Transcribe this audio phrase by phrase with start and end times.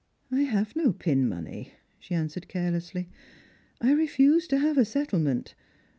[0.31, 3.07] "I have no pin money," she answered carelessly."
[3.81, 5.53] I refused to have a settlement.